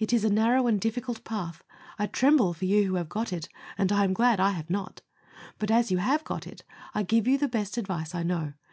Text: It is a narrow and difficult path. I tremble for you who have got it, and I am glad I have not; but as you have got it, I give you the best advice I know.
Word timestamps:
It 0.00 0.12
is 0.12 0.24
a 0.24 0.28
narrow 0.28 0.66
and 0.66 0.80
difficult 0.80 1.22
path. 1.22 1.62
I 1.96 2.08
tremble 2.08 2.52
for 2.52 2.64
you 2.64 2.82
who 2.84 2.94
have 2.96 3.08
got 3.08 3.32
it, 3.32 3.48
and 3.78 3.92
I 3.92 4.02
am 4.02 4.12
glad 4.12 4.40
I 4.40 4.50
have 4.50 4.68
not; 4.70 5.02
but 5.60 5.70
as 5.70 5.88
you 5.92 5.98
have 5.98 6.24
got 6.24 6.48
it, 6.48 6.64
I 6.96 7.04
give 7.04 7.28
you 7.28 7.38
the 7.38 7.46
best 7.46 7.78
advice 7.78 8.12
I 8.12 8.24
know. 8.24 8.54